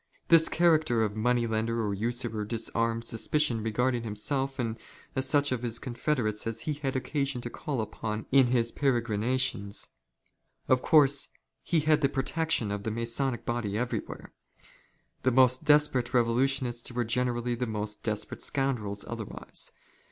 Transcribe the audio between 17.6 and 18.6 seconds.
most desperate